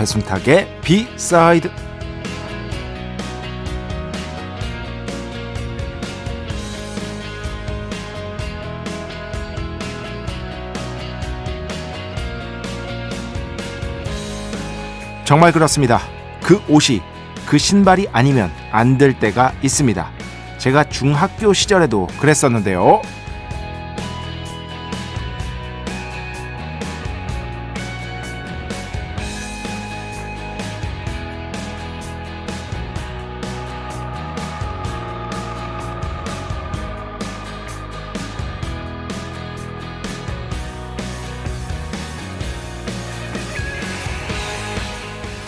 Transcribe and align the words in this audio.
배순탁의 0.00 0.80
비사이드 0.80 1.70
정말 15.24 15.52
그렇습니다. 15.52 16.00
그 16.42 16.60
옷이 16.66 17.02
그 17.46 17.58
신발이 17.58 18.08
아니면 18.10 18.50
안 18.72 18.96
될 18.96 19.18
때가 19.18 19.52
있습니다. 19.62 20.10
제가 20.56 20.84
중학교 20.84 21.52
시절에도 21.52 22.06
그랬었는데요. 22.18 23.02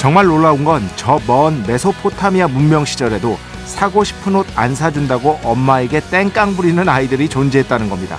정말 0.03 0.27
놀라운 0.27 0.64
건 0.64 0.83
저 0.97 1.20
먼 1.28 1.62
메소포타미아 1.64 2.48
문명 2.48 2.84
시절에도 2.84 3.39
사고 3.67 4.03
싶은 4.03 4.34
옷 4.34 4.47
안 4.56 4.75
사준다고 4.75 5.39
엄마에게 5.44 6.00
땡깡 6.00 6.56
부리는 6.56 6.89
아이들이 6.89 7.28
존재했다는 7.28 7.89
겁니다. 7.89 8.19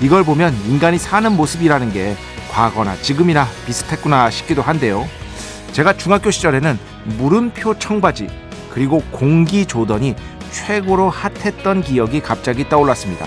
이걸 0.00 0.24
보면 0.24 0.52
인간이 0.66 0.98
사는 0.98 1.30
모습이라는 1.30 1.92
게 1.92 2.16
과거나 2.50 2.96
지금이나 2.96 3.46
비슷했구나 3.64 4.28
싶기도 4.30 4.60
한데요. 4.60 5.06
제가 5.70 5.92
중학교 5.96 6.32
시절에는 6.32 6.76
물음표 7.18 7.78
청바지 7.78 8.26
그리고 8.72 9.00
공기 9.12 9.66
조던이 9.66 10.16
최고로 10.50 11.10
핫했던 11.10 11.82
기억이 11.82 12.22
갑자기 12.22 12.68
떠올랐습니다. 12.68 13.24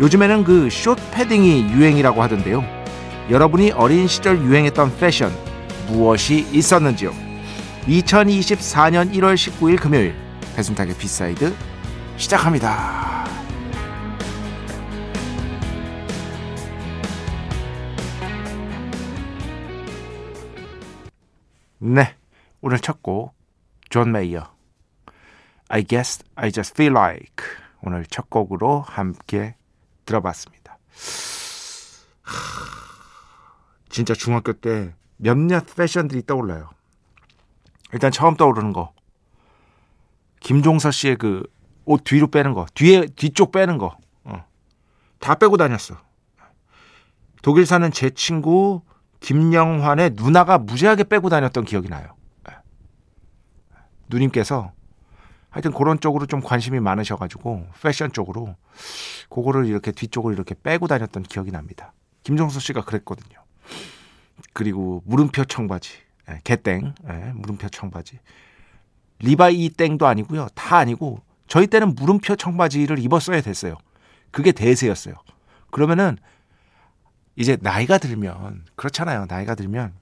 요즘에는 0.00 0.42
그 0.42 0.68
숏 0.68 0.98
패딩이 1.12 1.70
유행이라고 1.70 2.20
하던데요. 2.24 2.64
여러분이 3.30 3.70
어린 3.70 4.08
시절 4.08 4.40
유행했던 4.42 4.96
패션 4.98 5.32
무엇이 5.86 6.46
있었는지요? 6.52 7.12
2024년 7.86 9.12
1월 9.12 9.34
19일 9.34 9.80
금요일 9.80 10.14
배순탁의 10.56 10.96
B 10.96 11.08
side 11.08 11.54
시작합니다. 12.16 13.24
네, 21.78 22.16
오늘 22.62 22.78
첫 22.78 23.02
곡 23.02 23.34
존 23.90 24.12
메이어 24.12 24.52
I 25.68 25.84
guess 25.84 26.24
I 26.34 26.50
just 26.50 26.74
feel 26.74 26.92
like 26.96 27.44
오늘 27.82 28.06
첫 28.06 28.30
곡으로 28.30 28.80
함께 28.80 29.56
들어봤습니다. 30.06 30.78
진짜 33.90 34.14
중학교 34.14 34.52
때 34.54 34.94
몇몇 35.16 35.64
패션들이 35.74 36.24
떠올라요. 36.26 36.70
일단 37.92 38.10
처음 38.10 38.36
떠오르는 38.36 38.72
거. 38.72 38.92
김종서 40.40 40.90
씨의 40.90 41.16
그 41.16 41.54
옷 41.86 42.04
뒤로 42.04 42.28
빼는 42.28 42.54
거, 42.54 42.66
뒤에 42.74 43.06
뒤쪽 43.06 43.52
빼는 43.52 43.78
거, 43.78 43.96
어. 44.24 44.44
다 45.20 45.34
빼고 45.34 45.56
다녔어. 45.56 45.96
독일 47.42 47.66
사는 47.66 47.90
제 47.92 48.10
친구 48.10 48.82
김영환의 49.20 50.12
누나가 50.14 50.56
무지하게 50.58 51.04
빼고 51.04 51.28
다녔던 51.28 51.64
기억이 51.64 51.88
나요. 51.88 52.14
누님께서 54.08 54.72
하여튼 55.50 55.72
그런 55.72 56.00
쪽으로 56.00 56.26
좀 56.26 56.40
관심이 56.40 56.80
많으셔가지고 56.80 57.66
패션 57.82 58.12
쪽으로 58.12 58.54
그거를 59.28 59.66
이렇게 59.66 59.92
뒤쪽을 59.92 60.32
이렇게 60.32 60.54
빼고 60.54 60.86
다녔던 60.86 61.22
기억이 61.24 61.50
납니다. 61.50 61.92
김종서 62.22 62.60
씨가 62.60 62.82
그랬거든요. 62.82 63.38
그리고 64.52 65.02
물음표 65.06 65.44
청바지, 65.44 65.92
예, 66.30 66.40
개땡, 66.44 66.94
예, 67.08 67.32
물음표 67.34 67.68
청바지. 67.68 68.18
리바이 69.20 69.70
땡도 69.70 70.06
아니고요. 70.06 70.48
다 70.54 70.76
아니고 70.76 71.22
저희 71.46 71.66
때는 71.66 71.94
물음표 71.94 72.36
청바지를 72.36 72.98
입었어야 72.98 73.40
됐어요. 73.40 73.76
그게 74.30 74.52
대세였어요. 74.52 75.14
그러면은 75.70 76.16
이제 77.36 77.56
나이가 77.60 77.98
들면 77.98 78.64
그렇잖아요. 78.76 79.26
나이가 79.28 79.54
들면 79.54 79.94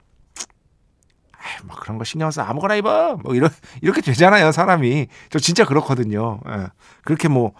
뭐 1.65 1.75
그런 1.75 1.97
거 1.97 2.03
신경 2.03 2.31
써 2.31 2.41
아무거나 2.41 2.75
입어 2.75 3.17
뭐 3.17 3.35
이런 3.35 3.49
이렇게 3.81 4.01
되잖아요. 4.01 4.51
사람이 4.51 5.07
저 5.29 5.39
진짜 5.39 5.65
그렇거든요. 5.65 6.39
예. 6.47 6.67
그렇게 7.03 7.27
뭐 7.27 7.53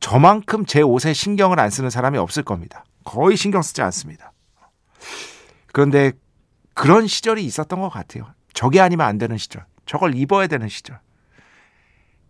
저만큼 0.00 0.66
제 0.66 0.82
옷에 0.82 1.12
신경을 1.12 1.60
안 1.60 1.70
쓰는 1.70 1.90
사람이 1.90 2.18
없을 2.18 2.42
겁니다. 2.42 2.84
거의 3.04 3.36
신경 3.36 3.62
쓰지 3.62 3.82
않습니다. 3.82 4.32
그런데 5.72 6.12
그런 6.74 7.06
시절이 7.06 7.44
있었던 7.44 7.80
것 7.80 7.88
같아요. 7.88 8.32
저게 8.52 8.80
아니면 8.80 9.06
안 9.06 9.18
되는 9.18 9.36
시절. 9.38 9.64
저걸 9.86 10.14
입어야 10.14 10.46
되는 10.46 10.68
시절. 10.68 11.00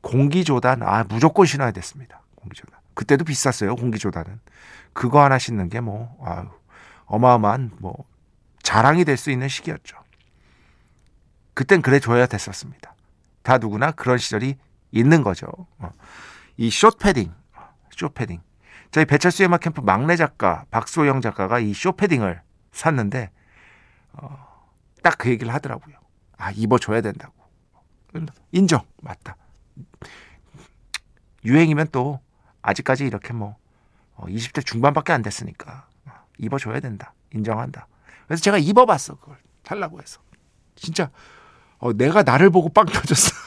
공기조단, 0.01 0.83
아, 0.83 1.05
무조건 1.05 1.47
신어야 1.47 1.71
됐습니다. 1.73 2.23
공기조단. 2.35 2.81
그때도 2.95 3.25
비쌌어요, 3.25 3.77
공기조단은. 3.77 4.41
그거 4.93 5.23
하나 5.23 5.39
신는 5.39 5.69
게 5.69 5.81
뭐, 5.81 6.17
아유, 6.25 6.49
어마어마한 7.07 7.73
뭐, 7.79 8.05
자랑이 8.63 9.05
될 9.05 9.17
수 9.17 9.31
있는 9.31 9.49
시기였죠. 9.49 9.97
그땐 11.55 11.83
그래 11.83 12.01
줘야 12.01 12.27
됐었습니다. 12.27 12.95
다 13.43 13.59
누구나 13.59 13.91
그런 13.93 14.19
시절이 14.19 14.57
있는 14.93 15.23
거죠. 15.23 15.47
어. 15.79 15.91
이 16.57 16.71
숏패딩, 16.71 17.33
숏패딩. 17.97 18.41
저희 18.91 19.05
배철수의 19.05 19.49
음악 19.49 19.61
캠프 19.61 19.81
막내 19.81 20.17
작가 20.17 20.65
박소영 20.71 21.21
작가가 21.21 21.59
이 21.59 21.73
숏패딩을 21.75 22.41
샀는데 22.73 23.31
어, 24.15 24.47
딱 25.03 25.17
그 25.19 25.31
얘기를 25.31 25.53
하더라고요. 25.55 25.97
아 26.37 26.51
입어줘야 26.51 27.01
된다고. 27.01 27.33
인정 28.51 28.83
맞다. 29.01 29.37
유행이면 31.45 31.89
또 31.93 32.21
아직까지 32.61 33.07
이렇게 33.07 33.33
뭐 33.33 33.57
20대 34.17 34.59
어, 34.59 34.63
중반밖에 34.63 35.13
안 35.13 35.23
됐으니까 35.23 35.87
입어줘야 36.39 36.81
된다. 36.81 37.15
인정한다. 37.33 37.87
그래서 38.27 38.43
제가 38.43 38.59
입어봤어 38.59 39.15
그걸 39.17 39.37
살라고 39.65 40.01
해서 40.01 40.21
진짜 40.75 41.11
어, 41.79 41.93
내가 41.93 42.23
나를 42.23 42.51
보고 42.51 42.69
빵 42.69 42.87
터졌어. 42.87 43.31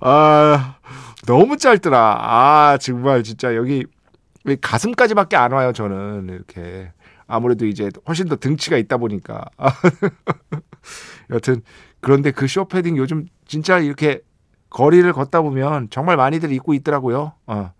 아 0.00 0.76
너무 1.26 1.56
짧더라. 1.56 1.98
아 2.20 2.78
정말 2.78 3.22
진짜 3.22 3.54
여기 3.56 3.86
가슴까지밖에 4.60 5.36
안 5.36 5.52
와요, 5.52 5.72
저는. 5.72 6.28
이렇게. 6.30 6.92
아무래도 7.26 7.66
이제 7.66 7.90
훨씬 8.06 8.26
더 8.28 8.36
등치가 8.36 8.76
있다 8.78 8.96
보니까. 8.96 9.44
여튼, 11.30 11.62
그런데 12.00 12.30
그 12.30 12.46
쇼패딩 12.46 12.96
요즘 12.96 13.26
진짜 13.46 13.78
이렇게 13.78 14.20
거리를 14.70 15.10
걷다 15.12 15.42
보면 15.42 15.88
정말 15.90 16.16
많이들 16.16 16.52
입고 16.52 16.74
있더라고요. 16.74 17.32
어, 17.46 17.72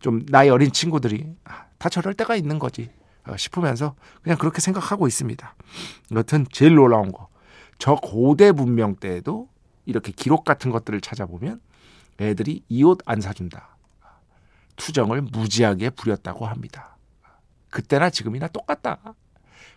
좀 0.00 0.24
나이 0.26 0.48
어린 0.48 0.72
친구들이. 0.72 1.26
아, 1.44 1.66
다 1.78 1.88
저럴 1.88 2.14
때가 2.14 2.36
있는 2.36 2.58
거지. 2.58 2.90
어, 3.28 3.36
싶으면서 3.36 3.94
그냥 4.22 4.38
그렇게 4.38 4.60
생각하고 4.60 5.06
있습니다. 5.06 5.54
여튼 6.12 6.46
제일 6.50 6.74
놀라운 6.74 7.12
거. 7.12 7.28
저 7.78 7.94
고대 7.96 8.52
문명 8.52 8.96
때에도 8.96 9.48
이렇게 9.84 10.10
기록 10.12 10.44
같은 10.44 10.70
것들을 10.70 11.00
찾아보면 11.00 11.60
애들이 12.20 12.62
이 12.68 12.82
옷 12.84 13.00
안 13.06 13.20
사준다. 13.20 13.75
투정을 14.76 15.22
무지하게 15.22 15.90
부렸다고 15.90 16.46
합니다. 16.46 16.96
그때나 17.70 18.10
지금이나 18.10 18.48
똑같다. 18.48 19.14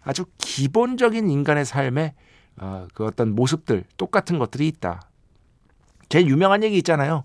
아주 0.01 0.25
기본적인 0.37 1.29
인간의 1.29 1.65
삶의 1.65 2.13
어, 2.57 2.87
그 2.93 3.05
어떤 3.05 3.35
모습들 3.35 3.85
똑같은 3.97 4.37
것들이 4.37 4.67
있다. 4.67 5.09
제일 6.09 6.27
유명한 6.27 6.63
얘기 6.63 6.77
있잖아요. 6.77 7.23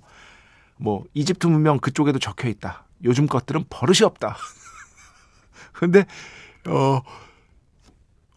뭐 0.77 1.05
이집트 1.15 1.47
문명 1.47 1.79
그쪽에도 1.79 2.19
적혀 2.19 2.49
있다. 2.49 2.87
요즘 3.05 3.27
것들은 3.27 3.65
버릇이 3.69 4.05
없다. 4.05 4.37
근데 5.73 6.05
어 6.67 7.01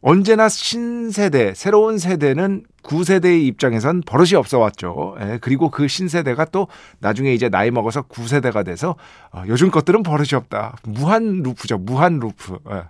언제나 0.02 0.48
신세대, 0.48 1.54
새로운 1.56 1.98
세대는 1.98 2.66
구세대의 2.84 3.46
입장에선 3.48 4.02
버릇이 4.06 4.36
없어 4.36 4.60
왔죠. 4.60 5.18
예, 5.20 5.40
그리고 5.42 5.70
그 5.72 5.88
신세대가 5.88 6.46
또 6.46 6.68
나중에 7.00 7.34
이제 7.34 7.50
나이 7.50 7.72
먹어서 7.72 8.04
구세대가 8.04 8.64
돼서 8.64 8.96
어, 9.32 9.44
요즘 9.48 9.72
것들은 9.72 10.04
버릇이 10.04 10.30
없다. 10.36 10.78
무한 10.84 11.42
루프죠. 11.42 11.80
무한 11.80 12.20
루프. 12.20 12.60
예, 12.72 12.84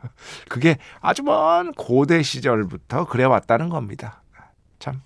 그게 0.50 0.78
아주 1.02 1.24
먼 1.24 1.72
고대 1.74 2.22
시절부터 2.22 3.06
그래 3.06 3.24
왔다는 3.24 3.70
겁니다. 3.70 4.22
참 4.80 5.02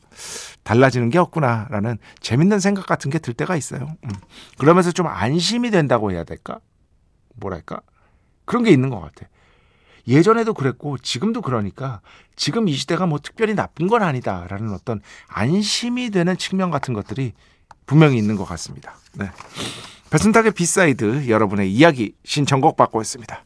달라지는 0.63 1.09
게 1.09 1.18
없구나라는 1.18 1.98
재밌는 2.19 2.59
생각 2.59 2.86
같은 2.88 3.09
게 3.09 3.19
들 3.19 3.33
때가 3.33 3.56
있어요. 3.56 3.88
음. 4.03 4.09
그러면서 4.57 4.92
좀 4.92 5.07
안심이 5.07 5.71
된다고 5.71 6.12
해야 6.12 6.24
될까? 6.25 6.59
뭐랄까? 7.36 7.80
그런 8.44 8.63
게 8.63 8.71
있는 8.71 8.89
것 8.89 9.00
같아. 9.00 9.27
예전에도 10.07 10.53
그랬고 10.53 10.98
지금도 10.98 11.42
그러니까 11.42 12.01
지금 12.36 12.68
이 12.68 12.74
시대가 12.74 13.06
뭐 13.06 13.19
특별히 13.19 13.53
나쁜 13.53 13.88
건 13.88 14.03
아니다라는 14.03 14.74
어떤 14.74 15.01
안심이 15.27 16.09
되는 16.09 16.38
측면 16.38 16.71
같은 16.71 16.94
것들이 16.94 17.33
분명히 17.86 18.18
있는 18.18 18.36
것 18.36 18.45
같습니다. 18.45 18.95
네. 19.13 19.30
배순탁의 20.09 20.51
B 20.52 20.67
side 20.67 21.30
여러분의 21.30 21.71
이야기 21.71 22.15
신청곡 22.25 22.75
받고 22.75 23.01
있습니다. 23.01 23.45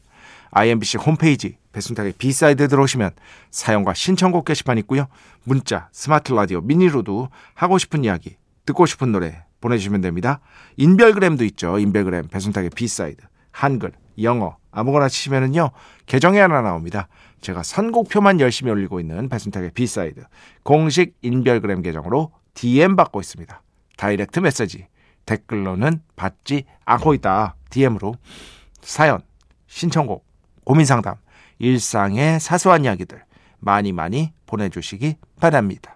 IMBC 0.50 0.98
홈페이지 0.98 1.58
배순탁의 1.72 2.14
B 2.18 2.28
side 2.28 2.68
들어오시면 2.68 3.10
사연과 3.50 3.94
신청곡 3.94 4.44
게시판 4.44 4.78
있고요. 4.78 5.08
문자, 5.44 5.88
스마트 5.92 6.32
라디오, 6.32 6.60
미니로도 6.60 7.28
하고 7.54 7.78
싶은 7.78 8.04
이야기, 8.04 8.36
듣고 8.64 8.86
싶은 8.86 9.12
노래 9.12 9.44
보내주시면 9.60 10.00
됩니다. 10.00 10.40
인별그램도 10.76 11.44
있죠. 11.44 11.78
인별그램 11.78 12.28
배순탁의 12.28 12.70
B 12.70 12.80
side 12.80 13.22
한글, 13.52 13.92
영어 14.22 14.56
아무거나 14.70 15.08
치시면은요 15.08 15.70
계정에 16.06 16.40
하나 16.40 16.62
나옵니다. 16.62 17.08
제가 17.40 17.62
선곡표만 17.62 18.40
열심히 18.40 18.70
올리고 18.72 19.00
있는 19.00 19.28
배순탁의 19.28 19.72
B 19.72 19.82
side 19.82 20.22
공식 20.62 21.16
인별그램 21.22 21.82
계정으로 21.82 22.32
DM 22.54 22.96
받고 22.96 23.20
있습니다. 23.20 23.62
direct 23.96 24.40
message 24.40 24.86
댓글로는 25.26 26.00
받지 26.14 26.64
않고 26.84 27.14
있다. 27.14 27.56
DM으로 27.70 28.14
사연, 28.80 29.20
신청곡, 29.66 30.24
고민 30.64 30.86
상담, 30.86 31.16
일상의 31.58 32.40
사소한 32.40 32.84
이야기들 32.84 33.22
많이 33.58 33.92
많이 33.92 34.32
보내주시기 34.46 35.16
바랍니다. 35.40 35.95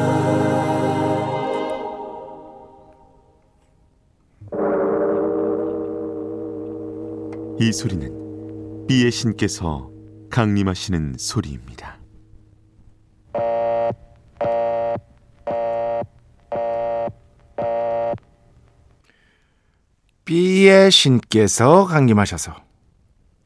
이 7.61 7.71
소리는 7.71 8.87
비의 8.87 9.11
신께서 9.11 9.91
강림하시는 10.31 11.13
소리입니다. 11.19 11.99
B의 20.25 20.89
신께서 20.89 21.85
강림하셔서 21.85 22.55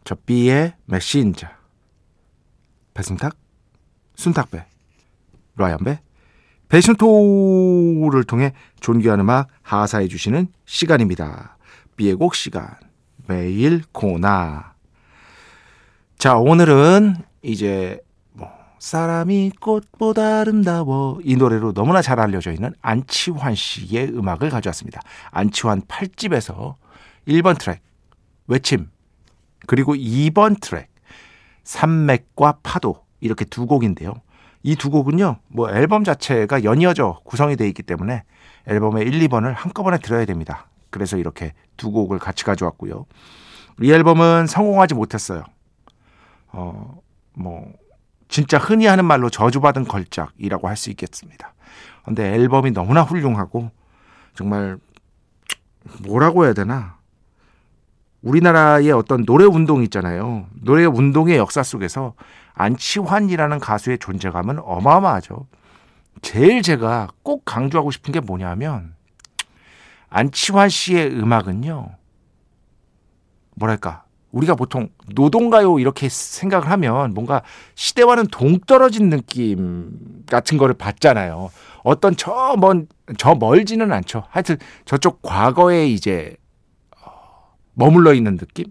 저 0.06 0.16
B의 0.26 0.76
메신저 0.86 1.48
배순탁, 2.94 3.36
순탁배, 4.16 4.66
라이언배, 5.58 6.00
배순토를 6.70 8.24
통해 8.24 8.54
존귀한 8.80 9.20
음악 9.20 9.50
하사해 9.62 10.08
주시는 10.08 10.48
시간입니다. 10.64 11.58
B의 11.98 12.16
곡 12.16 12.34
시간 12.34 12.78
매일 13.28 13.84
코나 13.92 14.74
자 16.18 16.36
오늘은 16.38 17.16
이제 17.42 18.00
뭐 18.34 18.50
사람이 18.80 19.52
꽃보다 19.60 20.42
아름다워 20.42 21.20
이 21.24 21.36
노래로 21.36 21.74
너무나 21.74 22.02
잘 22.02 22.20
알려져 22.20 22.52
있는 22.52 22.74
안치환 22.82 23.56
씨의 23.56 24.10
음악을 24.10 24.50
가져왔습니다. 24.50 25.02
안치환 25.32 25.82
8집에서 25.84 26.76
1번 27.28 27.58
트랙 27.60 27.82
외침 28.48 28.90
그리고 29.68 29.96
2번 29.96 30.60
트랙 30.62 30.90
산맥과 31.64 32.60
파도 32.64 33.04
이렇게 33.20 33.46
두 33.46 33.66
곡인데요. 33.66 34.14
이 34.64 34.76
두 34.76 34.90
곡은요. 34.90 35.38
뭐 35.48 35.70
앨범 35.70 36.04
자체가 36.04 36.64
연이어져 36.64 37.20
구성이 37.24 37.56
되어 37.56 37.68
있기 37.68 37.84
때문에 37.84 38.24
앨범의 38.68 39.06
1, 39.06 39.20
2번을 39.28 39.54
한꺼번에 39.54 40.00
들어야 40.00 40.26
됩니다. 40.26 40.68
그래서 40.96 41.18
이렇게 41.18 41.52
두 41.76 41.92
곡을 41.92 42.20
같이 42.20 42.46
가져왔고요. 42.46 43.06
이 43.82 43.92
앨범은 43.92 44.48
성공하지 44.48 44.94
못했어요. 44.94 45.44
어, 46.54 47.02
뭐 47.34 47.74
진짜 48.30 48.58
흔히 48.58 48.86
하는 48.86 49.04
말로 49.04 49.30
저주받은 49.30 49.90
걸작이라고 49.90 50.70
할 50.70 50.78
수 50.78 50.90
있겠습니다. 50.92 51.54
근데 52.06 52.34
앨범이 52.34 52.72
너무나 52.72 53.02
훌륭하고 53.02 53.72
정말 54.36 54.78
뭐라고 56.08 56.46
해야 56.46 56.54
되나? 56.54 56.96
우리나라의 58.22 58.92
어떤 58.94 59.26
노래 59.26 59.44
운동 59.44 59.84
있잖아요. 59.84 60.48
노래 60.54 60.86
운동의 60.86 61.36
역사 61.36 61.62
속에서 61.62 62.14
안치환이라는 62.54 63.60
가수의 63.60 64.00
존재감은 64.00 64.60
어마어마하죠. 64.60 65.46
제일 66.22 66.62
제가 66.62 67.10
꼭 67.22 67.44
강조하고 67.44 67.92
싶은 67.92 68.14
게 68.14 68.22
뭐냐면 68.22 68.95
안치환 70.16 70.70
씨의 70.70 71.12
음악은요. 71.12 71.90
뭐랄까? 73.56 74.06
우리가 74.32 74.56
보통 74.56 74.88
노동가요 75.14 75.78
이렇게 75.78 76.08
생각을 76.08 76.72
하면 76.72 77.14
뭔가 77.14 77.42
시대와는 77.76 78.28
동떨어진 78.28 79.10
느낌 79.10 80.24
같은 80.26 80.58
거를 80.58 80.74
받잖아요. 80.74 81.52
어떤 81.84 82.16
저 82.16 82.56
먼, 82.58 82.88
저 83.18 83.36
멀지는 83.36 83.92
않죠. 83.92 84.24
하여튼 84.30 84.56
저쪽 84.86 85.22
과거에 85.22 85.88
이제 85.88 86.38
머물러 87.74 88.14
있는 88.14 88.38
느낌? 88.38 88.68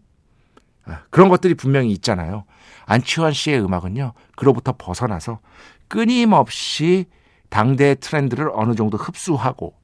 아, 0.86 1.02
그런 1.10 1.28
것들이 1.28 1.52
분명히 1.52 1.92
있잖아요. 1.92 2.44
안치환 2.86 3.34
씨의 3.34 3.62
음악은요, 3.62 4.14
그로부터 4.34 4.74
벗어나서 4.78 5.40
끊임없이 5.88 7.04
당대의 7.50 7.96
트렌드를 7.96 8.50
어느 8.54 8.74
정도 8.74 8.96
흡수하고 8.96 9.74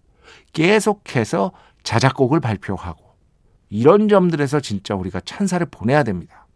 계속해서 0.53 1.53
자작곡을 1.83 2.41
발표하고 2.41 3.05
이런 3.69 4.09
점들에서 4.09 4.61
진짜 4.61 4.95
우리가 4.95 5.21
찬사를 5.21 5.65
보내야 5.71 6.03
됩니다. 6.03 6.47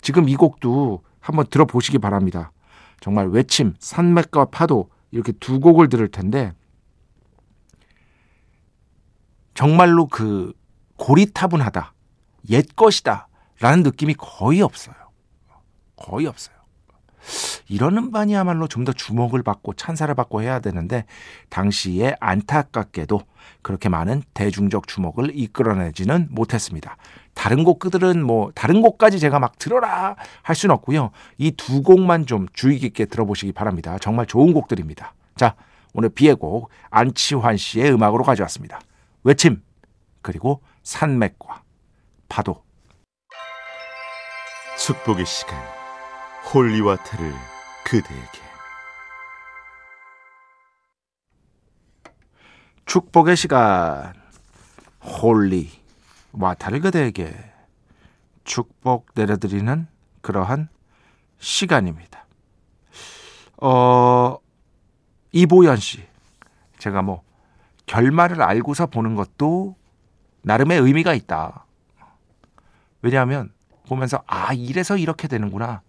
지금 0.00 0.28
이 0.28 0.36
곡도 0.36 1.02
한번 1.20 1.46
들어보시기 1.48 1.98
바랍니다. 1.98 2.52
정말 3.00 3.28
외침, 3.28 3.74
산맥과 3.78 4.46
파도 4.46 4.90
이렇게 5.10 5.32
두 5.32 5.60
곡을 5.60 5.88
들을 5.88 6.08
텐데 6.08 6.52
정말로 9.54 10.06
그 10.06 10.52
고리타분하다, 10.96 11.92
옛 12.50 12.64
것이다 12.76 13.28
라는 13.60 13.82
느낌이 13.82 14.14
거의 14.14 14.62
없어요. 14.62 14.94
거의 15.96 16.26
없어요. 16.26 16.57
이런 17.68 17.96
음반이야말로 17.98 18.66
좀 18.66 18.84
더 18.84 18.92
주목을 18.92 19.42
받고 19.42 19.74
찬사를 19.74 20.14
받고 20.14 20.40
해야 20.42 20.60
되는데 20.60 21.04
당시에 21.50 22.16
안타깝게도 22.20 23.20
그렇게 23.62 23.88
많은 23.88 24.22
대중적 24.34 24.86
주목을 24.88 25.32
이끌어내지는 25.34 26.28
못했습니다. 26.30 26.96
다른 27.34 27.64
곡들은 27.64 28.24
뭐 28.24 28.50
다른 28.54 28.80
곡까지 28.80 29.18
제가 29.18 29.38
막 29.38 29.58
들어라 29.58 30.16
할 30.42 30.56
수는 30.56 30.74
없고요. 30.74 31.10
이 31.38 31.50
두 31.52 31.82
곡만 31.82 32.26
좀 32.26 32.46
주의 32.52 32.78
깊게 32.78 33.06
들어보시기 33.06 33.52
바랍니다. 33.52 33.98
정말 34.00 34.26
좋은 34.26 34.52
곡들입니다. 34.52 35.12
자, 35.36 35.54
오늘 35.92 36.08
비의 36.08 36.34
곡 36.36 36.70
안치환 36.90 37.56
씨의 37.56 37.92
음악으로 37.92 38.24
가져왔습니다. 38.24 38.80
외침 39.24 39.60
그리고 40.22 40.62
산맥과 40.82 41.62
파도 42.28 42.62
축복의 44.78 45.26
시간 45.26 45.77
holy 46.54 46.79
water를 46.79 47.34
그대에게 47.84 48.40
축복의 52.86 53.36
시간 53.36 54.14
holy 55.02 55.70
water를 56.32 56.80
그대에게 56.80 57.36
축복 58.44 59.08
내려드리는 59.14 59.86
그러한 60.22 60.70
시간입니다. 61.38 62.24
어 63.58 64.38
이보연 65.32 65.76
씨 65.76 66.02
제가 66.78 67.02
뭐 67.02 67.22
결말을 67.84 68.40
알고서 68.40 68.86
보는 68.86 69.16
것도 69.16 69.76
나름의 70.42 70.80
의미가 70.80 71.12
있다. 71.12 71.66
왜냐하면 73.02 73.52
보면서 73.86 74.22
아 74.26 74.54
이래서 74.54 74.96
이렇게 74.96 75.28
되는구나. 75.28 75.82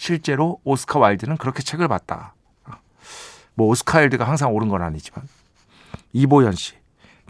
실제로 0.00 0.58
오스카 0.64 0.98
와일드는 0.98 1.36
그렇게 1.36 1.62
책을 1.62 1.86
봤다. 1.86 2.32
뭐 3.52 3.68
오스카 3.68 3.98
와일드가 3.98 4.26
항상 4.26 4.54
옳은 4.54 4.70
건 4.70 4.80
아니지만 4.80 5.28
이보연 6.14 6.52
씨 6.52 6.72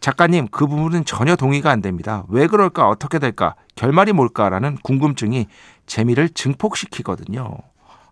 작가님 0.01 0.47
그 0.53 0.69
부분은 0.69 1.05
전혀 1.05 1.35
동의가 1.35 1.73
안 1.73 1.83
됩니다. 1.83 2.25
왜 2.29 2.47
그럴까 2.47 2.89
어떻게 2.89 3.19
될까 3.19 3.57
결말이 3.75 4.13
뭘까라는 4.13 4.79
궁금증이 4.85 5.49
재미를 5.87 6.29
증폭시키거든요. 6.29 7.59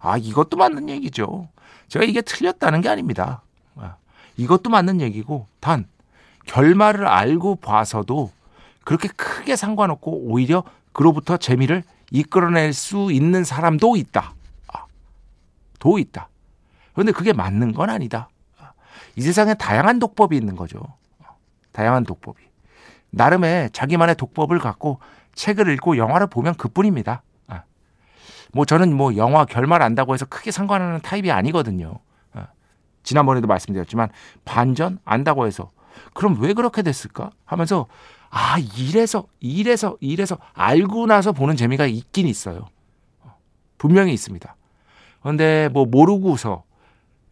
아 0.01 0.17
이것도 0.17 0.57
맞는 0.57 0.89
얘기죠. 0.89 1.49
제가 1.87 2.05
이게 2.05 2.21
틀렸다는 2.21 2.81
게 2.81 2.89
아닙니다. 2.89 3.43
아, 3.77 3.95
이것도 4.37 4.71
맞는 4.71 5.01
얘기고 5.01 5.47
단 5.61 5.87
결말을 6.47 7.07
알고 7.07 7.57
봐서도 7.57 8.33
그렇게 8.83 9.07
크게 9.07 9.55
상관없고 9.55 10.11
오히려 10.25 10.65
그로부터 10.93 11.37
재미를 11.37 11.85
이끌어낼 12.11 12.73
수 12.73 13.13
있는 13.13 13.45
사람도 13.45 13.95
있다. 13.95 14.35
아, 15.79 15.81
도 15.81 15.99
있다. 15.99 16.29
그런데 16.93 17.13
그게 17.13 17.33
맞는 17.33 17.73
건 17.73 17.91
아니다. 17.91 18.29
아, 18.59 18.73
이 19.17 19.23
세상에 19.23 19.55
다양한 19.55 19.99
독법이 19.99 20.37
있는 20.37 20.57
거죠. 20.57 20.81
다양한 21.73 22.05
독법이. 22.05 22.43
나름의 23.11 23.71
자기만의 23.71 24.17
독법을 24.17 24.59
갖고 24.59 25.01
책을 25.35 25.69
읽고 25.75 25.97
영화를 25.97 26.27
보면 26.27 26.55
그뿐입니다. 26.55 27.23
아, 27.47 27.63
뭐 28.53 28.65
저는 28.65 28.95
뭐 28.95 29.17
영화 29.17 29.45
결말 29.45 29.83
안다고 29.83 30.15
해서 30.15 30.27
크게 30.27 30.51
상관하는 30.51 31.01
타입이 31.01 31.31
아니거든요. 31.31 32.01
지난번에도 33.05 33.47
말씀드렸지만 33.47 34.11
반전 34.45 34.99
안다고 35.05 35.47
해서 35.47 35.71
그럼 36.13 36.37
왜 36.41 36.53
그렇게 36.53 36.83
됐을까 36.83 37.31
하면서 37.47 37.87
아 38.29 38.59
이래서 38.77 39.25
이래서 39.41 39.97
이래서 40.01 40.37
알고 40.53 41.07
나서 41.07 41.33
보는 41.33 41.57
재미가 41.57 41.87
있긴 41.87 42.27
있어요. 42.27 42.67
분명히 43.79 44.13
있습니다. 44.13 44.55
그런데 45.21 45.69
뭐 45.73 45.85
모르고서 45.85 46.65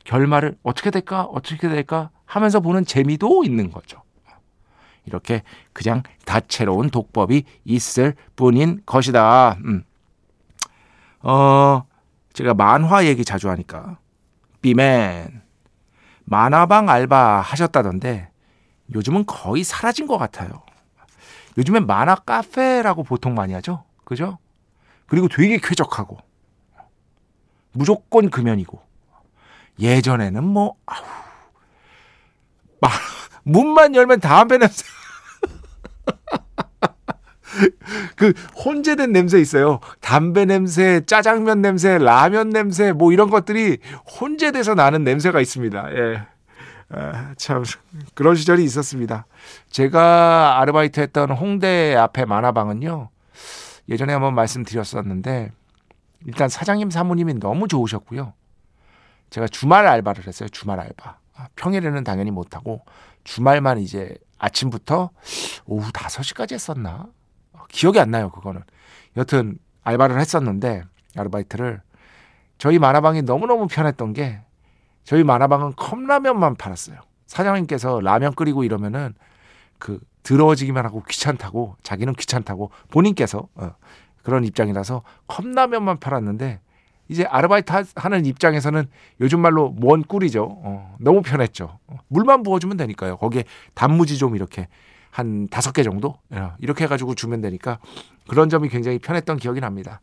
결말을 0.05 0.57
어떻게 0.62 0.90
될까 0.90 1.23
어떻게 1.23 1.69
될까 1.69 2.11
하면서 2.25 2.61
보는 2.61 2.85
재미도 2.85 3.45
있는 3.45 3.71
거죠. 3.71 4.02
이렇게 5.05 5.43
그냥 5.73 6.02
다채로운 6.25 6.90
독법이 6.90 7.45
있을 7.64 8.14
뿐인 8.35 8.83
것이다. 8.85 9.57
음. 9.64 9.85
어, 11.21 11.85
제가 12.33 12.55
만화 12.55 13.05
얘기 13.07 13.25
자주 13.25 13.49
하니까 13.49 13.99
비맨 14.61 15.43
만화방 16.25 16.88
알바 16.88 17.40
하셨다던데 17.40 18.31
요즘은 18.95 19.26
거의 19.26 19.64
사라진 19.64 20.07
것 20.07 20.19
같아요. 20.19 20.62
요즘엔 21.57 21.87
만화 21.87 22.16
카페라고 22.16 23.05
보통 23.05 23.35
많이 23.35 23.55
하죠. 23.55 23.85
그죠? 24.05 24.38
그리고 25.07 25.28
되게 25.28 25.59
쾌적하고 25.59 26.19
무조건 27.76 28.30
금연이고 28.30 28.80
예전에는 29.78 30.42
뭐 30.42 30.75
아우 30.87 31.04
문만 33.45 33.95
열면 33.95 34.21
담배 34.21 34.59
냄새 34.59 34.85
그 38.16 38.33
혼재된 38.64 39.12
냄새 39.12 39.40
있어요. 39.40 39.80
담배 40.00 40.45
냄새, 40.45 41.00
짜장면 41.06 41.62
냄새, 41.62 41.97
라면 41.99 42.50
냄새 42.50 42.92
뭐 42.92 43.12
이런 43.12 43.30
것들이 43.30 43.78
혼재돼서 44.21 44.75
나는 44.75 45.04
냄새가 45.04 45.40
있습니다. 45.40 45.97
예. 45.97 46.23
아, 46.88 47.33
참 47.37 47.64
그런 48.14 48.37
시절이 48.37 48.62
있었습니다. 48.64 49.26
제가 49.71 50.61
아르바이트 50.61 51.00
했던 51.00 51.30
홍대 51.30 51.95
앞에 51.97 52.25
만화방은요. 52.25 53.11
예전에 53.88 54.12
한번 54.12 54.35
말씀드렸었는데 54.35 55.52
일단 56.26 56.49
사장님 56.49 56.90
사모님이 56.90 57.35
너무 57.35 57.68
좋으셨고요. 57.68 58.35
제가 59.30 59.47
주말 59.49 59.87
알바를 59.87 60.26
했어요. 60.26 60.49
주말 60.49 60.80
알바. 60.80 61.18
아, 61.37 61.49
평일에는 61.54 62.02
당연히 62.04 62.30
못하고 62.30 62.85
주말만 63.25 63.78
이제 63.78 64.16
아침부터 64.38 65.11
오후 65.66 65.90
5시까지 65.92 66.52
했었나? 66.52 67.06
기억이 67.68 68.00
안 68.00 68.11
나요, 68.11 68.30
그거는. 68.30 68.62
여튼 69.16 69.59
알바를 69.85 70.21
했었는데 70.21 70.83
아르바이트를 71.16 71.80
저희 72.59 72.78
만화방이 72.78 73.23
너무너무 73.23 73.68
편했던 73.68 74.12
게 74.12 74.40
저희 75.04 75.23
만화방은 75.23 75.75
컵라면만 75.76 76.56
팔았어요. 76.56 76.99
사장님께서 77.26 78.00
라면 78.00 78.35
끓이고 78.35 78.64
이러면은 78.64 79.14
그 79.78 80.00
더러워지기만 80.25 80.85
하고 80.85 81.02
귀찮다고 81.09 81.76
자기는 81.85 82.14
귀찮다고 82.14 82.73
본인께서 82.90 83.49
어, 83.54 83.75
그런 84.26 84.45
입장이라서 84.45 85.02
컵라면만 85.28 86.00
팔았는데 86.00 86.59
이제 87.06 87.23
아르바이트 87.23 87.73
하는 87.95 88.26
입장에서는 88.26 88.88
요즘 89.21 89.38
말로 89.38 89.68
뭔 89.68 90.02
꿀이죠. 90.02 90.49
어, 90.64 90.97
너무 90.99 91.23
편했죠. 91.23 91.78
어, 91.87 91.99
물만 92.09 92.42
부어주면 92.42 92.76
되니까요. 92.76 93.18
거기에 93.18 93.45
단무지 93.75 94.18
좀 94.18 94.35
이렇게 94.35 94.66
한 95.12 95.47
다섯 95.47 95.71
개 95.71 95.85
정도 95.85 96.16
예, 96.35 96.50
이렇게 96.59 96.83
해가지고 96.83 97.14
주면 97.14 97.40
되니까 97.40 97.78
그런 98.28 98.49
점이 98.49 98.68
굉장히 98.68 98.99
편했던 98.99 99.37
기억이 99.37 99.61
납니다. 99.61 100.00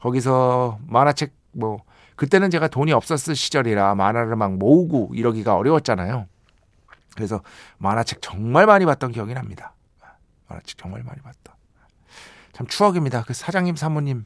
거기서 0.00 0.78
만화책 0.86 1.34
뭐 1.52 1.82
그때는 2.16 2.48
제가 2.48 2.68
돈이 2.68 2.92
없었을 2.92 3.36
시절이라 3.36 3.94
만화를 3.94 4.36
막 4.36 4.56
모으고 4.56 5.10
이러기가 5.12 5.54
어려웠잖아요. 5.54 6.24
그래서 7.14 7.42
만화책 7.76 8.22
정말 8.22 8.64
많이 8.64 8.86
봤던 8.86 9.12
기억이 9.12 9.34
납니다. 9.34 9.74
만화책 10.48 10.78
정말 10.78 11.02
많이 11.02 11.20
봤다. 11.20 11.55
참 12.56 12.66
추억입니다. 12.66 13.22
그 13.24 13.34
사장님 13.34 13.76
사모님 13.76 14.24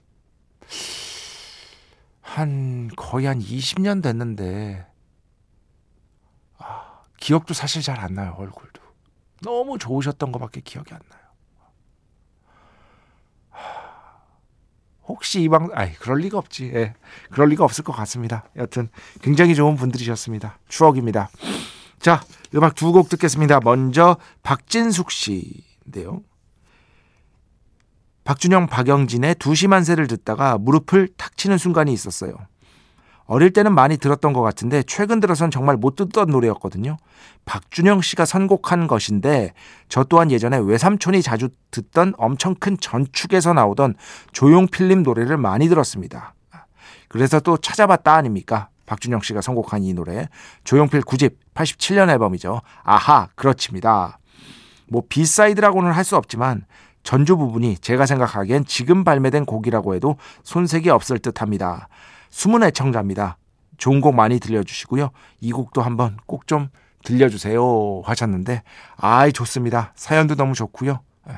한 2.20 2.88
거의 2.96 3.26
한 3.26 3.40
20년 3.40 4.00
됐는데 4.04 4.86
아, 6.58 7.00
기억도 7.18 7.54
사실 7.54 7.82
잘 7.82 7.98
안 7.98 8.14
나요 8.14 8.36
얼굴도 8.38 8.80
너무 9.42 9.78
좋으셨던 9.78 10.30
것밖에 10.30 10.60
기억이 10.60 10.94
안 10.94 11.00
나요. 11.10 11.20
혹시 15.08 15.42
이방 15.42 15.70
아이 15.74 15.92
그럴 15.94 16.18
리가 16.18 16.38
없지. 16.38 16.70
예. 16.72 16.94
그럴 17.32 17.48
리가 17.48 17.64
없을 17.64 17.82
것 17.82 17.92
같습니다. 17.92 18.44
여튼 18.54 18.90
굉장히 19.22 19.56
좋은 19.56 19.74
분들이셨습니다. 19.74 20.60
추억입니다. 20.68 21.30
자, 21.98 22.20
음악 22.54 22.76
두 22.76 22.92
곡 22.92 23.08
듣겠습니다. 23.08 23.58
먼저 23.64 24.18
박진숙 24.44 25.10
씨인데요. 25.10 26.22
박준영, 28.30 28.68
박영진의 28.68 29.34
두시만세를 29.40 30.06
듣다가 30.06 30.56
무릎을 30.56 31.08
탁 31.16 31.36
치는 31.36 31.58
순간이 31.58 31.92
있었어요. 31.92 32.32
어릴 33.24 33.52
때는 33.52 33.74
많이 33.74 33.96
들었던 33.96 34.32
것 34.32 34.40
같은데 34.40 34.84
최근 34.84 35.18
들어선 35.18 35.50
정말 35.50 35.76
못 35.76 35.96
듣던 35.96 36.28
노래였거든요. 36.30 36.96
박준영 37.44 38.02
씨가 38.02 38.24
선곡한 38.24 38.86
것인데 38.86 39.52
저 39.88 40.04
또한 40.04 40.30
예전에 40.30 40.58
외삼촌이 40.58 41.22
자주 41.22 41.48
듣던 41.72 42.14
엄청 42.18 42.54
큰 42.54 42.76
전축에서 42.78 43.52
나오던 43.52 43.96
조용필님 44.30 45.02
노래를 45.02 45.36
많이 45.36 45.68
들었습니다. 45.68 46.34
그래서 47.08 47.40
또 47.40 47.56
찾아봤다 47.56 48.14
아닙니까? 48.14 48.68
박준영 48.86 49.22
씨가 49.22 49.40
선곡한 49.40 49.82
이 49.82 49.92
노래 49.92 50.28
조용필 50.62 51.00
9집 51.00 51.34
87년 51.54 52.08
앨범이죠. 52.08 52.60
아하 52.84 53.26
그렇습니다. 53.34 54.20
뭐 54.86 55.02
B 55.08 55.15
side라고는 55.15 55.90
할 55.90 56.04
수 56.04 56.16
없지만 56.16 56.64
전주 57.02 57.36
부분이 57.36 57.78
제가 57.78 58.06
생각하기엔 58.06 58.64
지금 58.66 59.04
발매된 59.04 59.44
곡이라고 59.46 59.94
해도 59.94 60.16
손색이 60.42 60.90
없을 60.90 61.18
듯 61.18 61.40
합니다. 61.40 61.88
숨은 62.30 62.62
애청자입니다. 62.64 63.38
좋은 63.78 64.00
곡 64.00 64.14
많이 64.14 64.38
들려주시고요. 64.38 65.10
이 65.40 65.52
곡도 65.52 65.82
한번 65.82 66.18
꼭 66.26 66.46
좀 66.46 66.68
들려주세요 67.04 68.02
하셨는데 68.04 68.62
아이 68.96 69.32
좋습니다. 69.32 69.92
사연도 69.94 70.34
너무 70.34 70.54
좋고요. 70.54 71.00
예, 71.28 71.34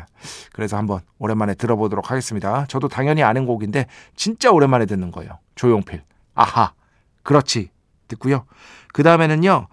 그래서 0.52 0.76
한번 0.76 1.00
오랜만에 1.18 1.54
들어보도록 1.54 2.10
하겠습니다. 2.10 2.66
저도 2.66 2.88
당연히 2.88 3.22
아는 3.22 3.46
곡인데 3.46 3.86
진짜 4.16 4.50
오랜만에 4.50 4.86
듣는 4.86 5.10
거예요. 5.10 5.38
조용필. 5.54 6.02
아하. 6.34 6.72
그렇지. 7.22 7.70
듣고요. 8.08 8.44
그 8.92 9.02
다음에는요. 9.02 9.68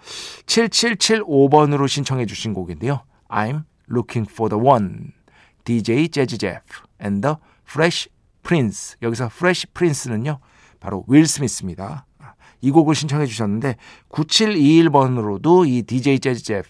7775번으로 0.46 1.88
신청해 1.88 2.25
주신 2.25 2.53
곡인데요. 2.53 3.01
I'm 3.27 3.63
looking 3.89 4.29
for 4.31 4.50
the 4.50 4.63
one. 4.63 5.12
DJ 5.63 6.09
재즈 6.09 6.37
제프 6.37 6.81
and 7.01 7.21
the 7.21 7.35
Fresh 7.67 8.09
Prince. 8.43 8.95
여기서 9.01 9.25
Fresh 9.25 9.67
Prince는요. 9.73 10.39
바로 10.79 11.03
윌 11.07 11.25
스미스입니다. 11.27 12.05
이 12.61 12.71
곡을 12.71 12.95
신청해 12.95 13.25
주셨는데 13.25 13.75
9721번으로도 14.09 15.67
이 15.67 15.83
DJ 15.83 16.19
재즈 16.19 16.43
제프 16.43 16.67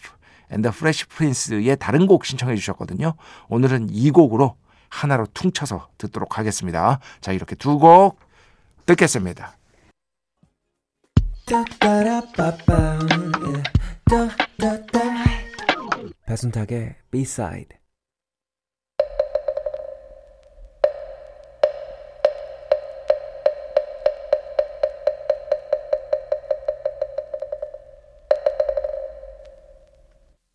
and 0.51 0.67
the 0.67 0.73
Fresh 0.75 1.07
Prince의 1.07 1.77
다른 1.77 2.05
곡 2.07 2.25
신청해 2.25 2.55
주셨거든요. 2.55 3.13
오늘은 3.49 3.89
이 3.91 4.11
곡으로 4.11 4.55
하나로 4.89 5.27
퉁쳐서 5.33 5.89
듣도록 5.97 6.37
하겠습니다. 6.37 6.99
자, 7.21 7.31
이렇게 7.31 7.55
두 7.55 7.77
곡 7.79 8.19
듣겠습니다. 8.85 9.55
배순탁의 16.25 16.95
B-side 17.11 17.78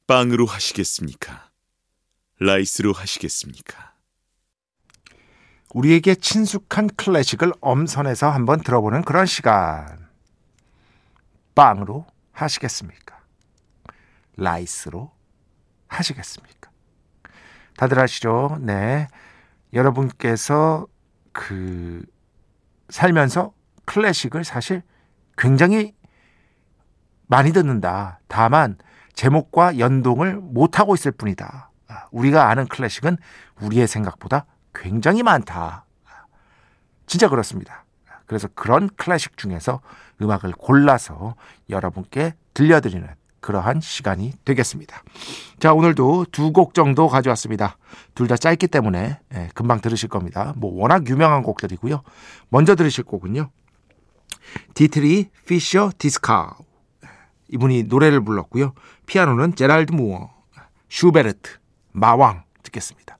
빵으로 0.06 0.44
하시겠습니까? 0.44 1.50
라이스로 2.38 2.92
하시겠습니까? 2.92 3.94
우리에게 5.72 6.14
친숙한 6.14 6.88
클래식을 6.88 7.52
엄선해서 7.60 8.30
한번 8.30 8.60
들어보는 8.60 9.02
그런 9.02 9.26
시간. 9.26 10.08
빵으로 11.54 12.06
하시겠습니까? 12.32 13.18
라이스로 14.36 15.10
하시겠습니까? 15.88 16.70
다들 17.76 17.98
아시죠? 17.98 18.58
네. 18.60 19.08
여러분께서 19.72 20.86
그 21.32 22.04
살면서 22.90 23.52
클래식을 23.86 24.44
사실 24.44 24.82
굉장히 25.36 25.94
많이 27.26 27.52
듣는다. 27.52 28.20
다만 28.28 28.76
제목과 29.14 29.78
연동을 29.78 30.36
못하고 30.36 30.94
있을 30.94 31.12
뿐이다. 31.12 31.70
아, 31.88 32.04
우리가 32.10 32.48
아는 32.48 32.66
클래식은 32.66 33.16
우리의 33.62 33.86
생각보다 33.86 34.46
굉장히 34.74 35.22
많다. 35.22 35.84
진짜 37.06 37.28
그렇습니다. 37.28 37.84
그래서 38.26 38.48
그런 38.54 38.88
클래식 38.96 39.36
중에서 39.36 39.80
음악을 40.20 40.52
골라서 40.52 41.34
여러분께 41.68 42.34
들려드리는 42.54 43.06
그러한 43.40 43.80
시간이 43.82 44.32
되겠습니다. 44.46 45.02
자, 45.58 45.74
오늘도 45.74 46.26
두 46.32 46.50
곡 46.50 46.72
정도 46.72 47.08
가져왔습니다. 47.08 47.76
둘 48.14 48.26
다 48.26 48.36
짧기 48.38 48.68
때문에 48.68 49.20
예, 49.34 49.48
금방 49.54 49.82
들으실 49.82 50.08
겁니다. 50.08 50.54
뭐 50.56 50.72
워낙 50.80 51.06
유명한 51.08 51.42
곡들이고요. 51.42 52.02
먼저 52.48 52.74
들으실 52.74 53.04
곡은요. 53.04 53.50
디트리히 54.72 55.28
피셔 55.46 55.90
디스카우. 55.98 56.63
이분이 57.54 57.84
노래를 57.84 58.24
불렀고요. 58.24 58.74
피아노는 59.06 59.54
제랄드 59.54 59.92
무어, 59.92 60.30
슈베르트, 60.88 61.58
마왕 61.92 62.42
듣겠습니다. 62.64 63.18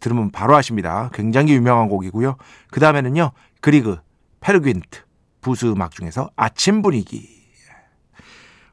들으면 0.00 0.30
바로 0.30 0.56
아십니다. 0.56 1.10
굉장히 1.12 1.52
유명한 1.52 1.88
곡이고요. 1.88 2.36
그 2.70 2.80
다음에는요. 2.80 3.32
그리그, 3.60 3.98
페르귄트, 4.40 5.02
부수 5.42 5.70
음악 5.72 5.90
중에서 5.92 6.30
아침 6.34 6.80
분위기. 6.80 7.28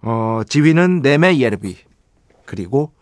어, 0.01 0.41
지휘는 0.48 1.01
네메 1.01 1.38
예르비. 1.39 1.77
그리고 2.46 2.94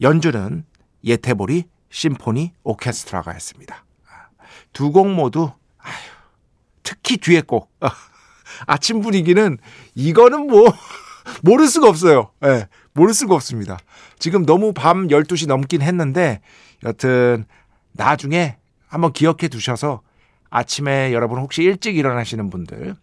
연주는 0.00 0.64
예테보리 1.04 1.64
심포니 1.90 2.52
오케스트라가 2.62 3.32
했습니다. 3.32 3.84
두 4.72 4.92
곡 4.92 5.08
모두 5.12 5.50
아휴, 5.78 5.94
특히 6.82 7.16
뒤에 7.16 7.40
곡 7.42 7.70
아침 8.66 9.00
분위기는 9.00 9.56
이거는 9.94 10.46
뭐 10.48 10.72
모를 11.42 11.68
수가 11.68 11.88
없어요. 11.88 12.30
예, 12.44 12.48
네, 12.48 12.66
모를 12.92 13.14
수가 13.14 13.34
없습니다. 13.34 13.78
지금 14.18 14.44
너무 14.46 14.72
밤 14.72 15.08
12시 15.08 15.46
넘긴 15.48 15.82
했는데 15.82 16.40
여튼 16.84 17.44
나중에 17.92 18.56
한번 18.88 19.12
기억해 19.12 19.48
두셔서 19.48 20.02
아침에 20.50 21.12
여러분 21.12 21.38
혹시 21.40 21.62
일찍 21.62 21.96
일어나시는 21.96 22.50
분들 22.50 22.94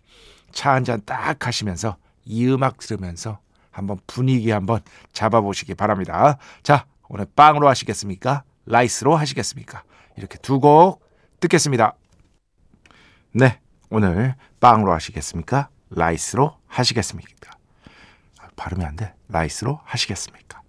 차 0.52 0.72
한 0.74 0.84
잔 0.84 1.02
딱 1.06 1.46
하시면서 1.48 1.98
이 2.26 2.48
음악 2.48 2.78
들으면서 2.78 3.40
한번 3.72 3.98
분위기 4.08 4.52
한번 4.52 4.82
잡아보시기 5.14 5.74
바랍니다. 5.76 6.38
자, 6.62 6.86
오늘 7.10 7.26
빵으로 7.36 7.68
하시겠습니까? 7.68 8.44
라이스로 8.66 9.16
하시겠습니까? 9.18 9.84
이렇게 10.16 10.38
두 10.38 10.60
곡 10.60 11.02
듣겠습니다. 11.40 11.96
네, 13.34 13.60
오늘 13.90 14.36
빵으로 14.60 14.94
하시겠습니까? 14.94 15.70
라이스로 15.90 16.56
하시겠습니까? 16.68 17.53
아, 18.54 18.56
발음이 18.56 18.86
안 18.86 18.96
돼. 18.96 19.14
라이스로 19.30 19.80
하시겠습니까? 19.84 20.62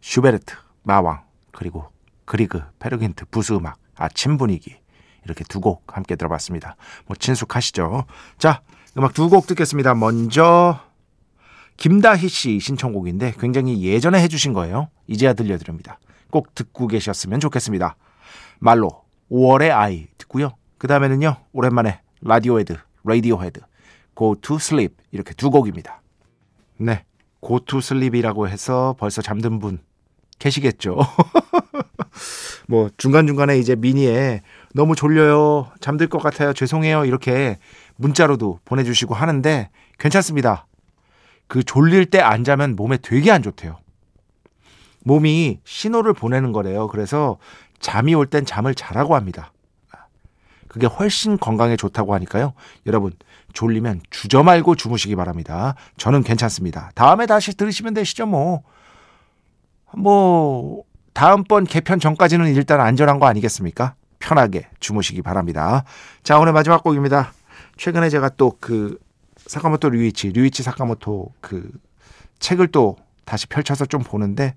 슈베르트, 0.00 0.54
마왕, 0.82 1.22
그리고 1.52 1.86
그리그, 2.24 2.62
페르귄트, 2.78 3.26
부수 3.26 3.56
음악, 3.56 3.78
아침 3.96 4.36
분위기 4.36 4.76
이렇게 5.24 5.44
두 5.44 5.60
곡 5.60 5.96
함께 5.96 6.16
들어봤습니다. 6.16 6.76
뭐 7.06 7.16
친숙하시죠? 7.16 8.04
자, 8.38 8.62
음악 8.96 9.14
두 9.14 9.28
곡 9.28 9.46
듣겠습니다. 9.46 9.94
먼저 9.94 10.80
김다희 11.76 12.28
씨 12.28 12.58
신청곡인데 12.60 13.34
굉장히 13.38 13.82
예전에 13.82 14.20
해주신 14.22 14.52
거예요. 14.52 14.88
이제야 15.06 15.32
들려드립니다. 15.32 15.98
꼭 16.30 16.54
듣고 16.54 16.86
계셨으면 16.88 17.40
좋겠습니다. 17.40 17.96
말로 18.58 19.04
5월의 19.30 19.70
아이 19.70 20.08
듣고요. 20.18 20.56
그 20.78 20.86
다음에는요 20.88 21.36
오랜만에 21.52 22.00
라디오헤드, 22.22 22.76
라디오헤드, 23.04 23.60
Go 24.16 24.36
to 24.40 24.56
Sleep 24.56 24.94
이렇게 25.12 25.34
두 25.34 25.50
곡입니다. 25.50 26.02
네, 26.78 27.04
Sleep이라고 27.78 28.48
해서 28.48 28.94
벌써 28.98 29.20
잠든 29.20 29.58
분 29.58 29.78
계시겠죠. 30.38 30.98
뭐 32.68 32.88
중간중간에 32.96 33.58
이제 33.58 33.74
미니에 33.76 34.42
너무 34.74 34.94
졸려요. 34.94 35.70
잠들 35.80 36.08
것 36.08 36.18
같아요. 36.22 36.52
죄송해요. 36.52 37.04
이렇게 37.04 37.58
문자로도 37.96 38.60
보내주시고 38.64 39.14
하는데 39.14 39.70
괜찮습니다. 39.98 40.66
그 41.48 41.62
졸릴 41.62 42.06
때 42.06 42.20
안 42.20 42.44
자면 42.44 42.76
몸에 42.76 42.96
되게 42.96 43.30
안 43.30 43.42
좋대요. 43.42 43.78
몸이 45.04 45.60
신호를 45.64 46.12
보내는 46.14 46.52
거래요. 46.52 46.86
그래서 46.88 47.38
잠이 47.80 48.14
올 48.14 48.26
땐 48.26 48.44
잠을 48.46 48.74
자라고 48.74 49.16
합니다. 49.16 49.52
그게 50.72 50.86
훨씬 50.86 51.36
건강에 51.36 51.76
좋다고 51.76 52.14
하니까요. 52.14 52.54
여러분, 52.86 53.12
졸리면 53.52 54.00
주저 54.10 54.42
말고 54.42 54.74
주무시기 54.74 55.16
바랍니다. 55.16 55.74
저는 55.98 56.22
괜찮습니다. 56.22 56.90
다음에 56.94 57.26
다시 57.26 57.54
들으시면 57.54 57.92
되시죠, 57.94 58.26
뭐. 58.26 58.62
뭐, 59.94 60.84
다음번 61.12 61.64
개편 61.64 62.00
전까지는 62.00 62.54
일단 62.54 62.80
안전한 62.80 63.20
거 63.20 63.26
아니겠습니까? 63.26 63.94
편하게 64.18 64.68
주무시기 64.80 65.20
바랍니다. 65.20 65.84
자, 66.22 66.38
오늘 66.38 66.52
마지막 66.52 66.82
곡입니다. 66.82 67.32
최근에 67.76 68.08
제가 68.08 68.30
또 68.30 68.56
그 68.60 68.98
사카모토 69.46 69.90
류이치, 69.90 70.30
류이치 70.30 70.62
사카모토 70.62 71.34
그 71.40 71.70
책을 72.38 72.68
또 72.68 72.96
다시 73.24 73.46
펼쳐서 73.46 73.86
좀 73.86 74.02
보는데 74.02 74.54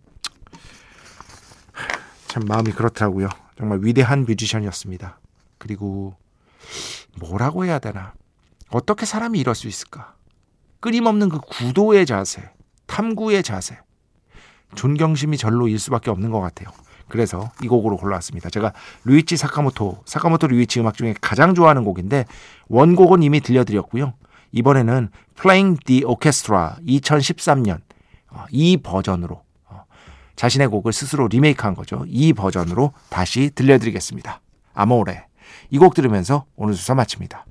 참 2.28 2.44
마음이 2.48 2.72
그렇더라고요. 2.72 3.30
정말 3.58 3.80
위대한 3.82 4.26
뮤지션이었습니다. 4.26 5.20
그리고 5.66 6.14
뭐라고 7.20 7.66
해야 7.66 7.80
되나? 7.80 8.14
어떻게 8.70 9.08
사람이 9.08 9.40
이럴 9.40 9.56
수 9.56 9.68
있을까? 9.68 10.14
끊임없는 10.80 11.30
그 11.30 11.40
구도의 11.40 12.06
자세, 12.06 12.52
탐구의 12.86 13.42
자세, 13.42 13.80
존경심이 14.76 15.38
절로 15.38 15.68
일 15.68 15.80
수밖에 15.80 16.12
없는 16.12 16.30
것 16.30 16.40
같아요. 16.40 16.70
그래서 17.08 17.52
이 17.64 17.68
곡으로 17.68 17.98
골라왔습니다. 17.98 18.52
제가 18.52 18.74
루이치 19.06 19.38
사카모토, 19.38 20.04
사카모토 20.06 20.48
루이치 20.48 20.82
음악 20.82 20.96
중에 20.96 21.16
가장 21.20 21.56
좋아하는 21.56 21.84
곡인데 21.84 22.26
원곡은 22.68 23.24
이미 23.24 23.42
들려드렸고요. 23.42 24.14
이번에는 24.52 25.10
Playing 25.36 25.84
the 25.86 26.04
Orchestra 26.04 26.76
2013년 26.86 27.82
어, 28.30 28.46
이 28.52 28.78
버전으로 28.78 29.42
어, 29.70 29.86
자신의 30.36 30.68
곡을 30.68 30.94
스스로 30.94 31.28
리메이크한 31.28 31.74
거죠. 31.74 32.06
이 32.08 32.34
버전으로 32.34 32.94
다시 33.10 33.50
들려드리겠습니다. 33.50 34.42
아모레 34.76 35.26
이 35.72 35.78
곡 35.78 35.94
들으면서 35.96 36.46
오늘 36.56 36.74
수사 36.76 36.96
마칩니다. 36.96 37.46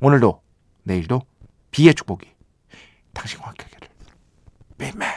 오늘도 0.00 0.42
내일도 0.84 1.22
비의 1.70 1.94
축복이 1.94 2.26
당신과 3.12 3.46
함께 3.48 3.64
하기를. 3.64 3.88
비맨 4.78 5.08